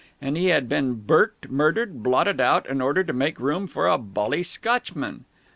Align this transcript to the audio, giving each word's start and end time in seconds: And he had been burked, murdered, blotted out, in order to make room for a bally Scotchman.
And 0.19 0.35
he 0.35 0.47
had 0.47 0.67
been 0.67 0.95
burked, 0.95 1.51
murdered, 1.51 2.01
blotted 2.01 2.41
out, 2.41 2.67
in 2.67 2.81
order 2.81 3.03
to 3.03 3.13
make 3.13 3.39
room 3.39 3.67
for 3.67 3.85
a 3.87 3.99
bally 3.99 4.41
Scotchman. 4.41 5.25